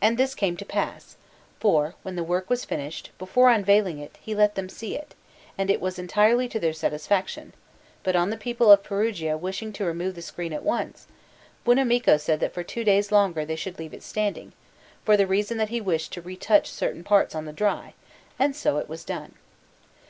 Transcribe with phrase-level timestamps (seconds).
[0.00, 1.18] And this came to pass,
[1.60, 5.14] for, when the work was finished, before unveiling it, he let them see it,
[5.58, 7.52] and it was entirely to their satisfaction;
[8.02, 11.06] but on the people of Perugia wishing to remove the screen at once,
[11.66, 14.54] Buonamico said that for two days longer they should leave it standing,
[15.04, 17.92] for the reason that he wished to retouch certain parts on the dry;
[18.38, 19.34] and so it was done.